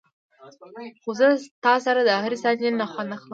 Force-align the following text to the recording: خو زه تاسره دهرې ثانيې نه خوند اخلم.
خو 1.01 1.11
زه 1.19 1.27
تاسره 1.65 2.01
دهرې 2.09 2.37
ثانيې 2.43 2.69
نه 2.79 2.85
خوند 2.91 3.09
اخلم. 3.15 3.29